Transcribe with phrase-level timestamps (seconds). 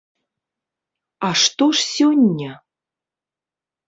[1.27, 2.51] А што ж сёння?